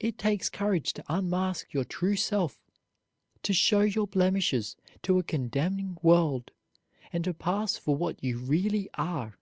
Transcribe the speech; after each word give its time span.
It 0.00 0.18
takes 0.18 0.48
courage 0.50 0.92
to 0.94 1.04
unmask 1.08 1.72
your 1.72 1.84
true 1.84 2.16
self, 2.16 2.58
to 3.44 3.52
show 3.52 3.82
your 3.82 4.08
blemishes 4.08 4.74
to 5.04 5.20
a 5.20 5.22
condemning 5.22 5.98
world, 6.02 6.50
and 7.12 7.22
to 7.22 7.32
pass 7.32 7.76
for 7.76 7.94
what 7.94 8.24
you 8.24 8.38
really 8.38 8.90
are. 8.94 9.38